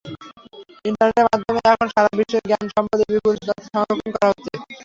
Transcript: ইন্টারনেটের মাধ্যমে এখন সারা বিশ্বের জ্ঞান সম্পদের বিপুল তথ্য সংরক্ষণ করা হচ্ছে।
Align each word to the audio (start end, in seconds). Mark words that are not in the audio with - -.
ইন্টারনেটের 0.85 1.27
মাধ্যমে 1.29 1.61
এখন 1.65 1.87
সারা 1.93 2.09
বিশ্বের 2.19 2.43
জ্ঞান 2.49 2.65
সম্পদের 2.75 3.07
বিপুল 3.13 3.35
তথ্য 3.39 3.61
সংরক্ষণ 3.67 4.09
করা 4.15 4.27
হচ্ছে। 4.29 4.51